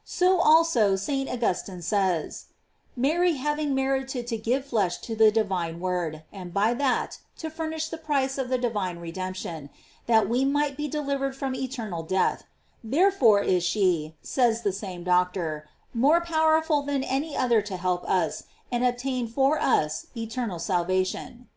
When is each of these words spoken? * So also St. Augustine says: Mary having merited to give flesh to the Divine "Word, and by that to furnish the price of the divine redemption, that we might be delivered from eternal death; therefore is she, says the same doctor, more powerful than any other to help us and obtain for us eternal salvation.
* 0.00 0.04
So 0.04 0.38
also 0.38 0.94
St. 0.94 1.28
Augustine 1.28 1.82
says: 1.82 2.44
Mary 2.94 3.32
having 3.32 3.74
merited 3.74 4.28
to 4.28 4.36
give 4.38 4.64
flesh 4.64 4.98
to 4.98 5.16
the 5.16 5.32
Divine 5.32 5.80
"Word, 5.80 6.22
and 6.32 6.54
by 6.54 6.72
that 6.74 7.18
to 7.38 7.50
furnish 7.50 7.88
the 7.88 7.98
price 7.98 8.38
of 8.38 8.48
the 8.48 8.58
divine 8.58 9.00
redemption, 9.00 9.70
that 10.06 10.28
we 10.28 10.44
might 10.44 10.76
be 10.76 10.86
delivered 10.86 11.34
from 11.34 11.56
eternal 11.56 12.04
death; 12.04 12.44
therefore 12.84 13.40
is 13.42 13.64
she, 13.64 14.14
says 14.22 14.62
the 14.62 14.70
same 14.70 15.02
doctor, 15.02 15.68
more 15.92 16.20
powerful 16.20 16.82
than 16.82 17.02
any 17.02 17.36
other 17.36 17.60
to 17.62 17.76
help 17.76 18.08
us 18.08 18.44
and 18.70 18.84
obtain 18.84 19.26
for 19.26 19.58
us 19.60 20.06
eternal 20.16 20.60
salvation. 20.60 21.48